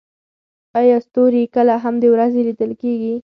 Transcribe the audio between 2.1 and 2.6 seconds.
ورځې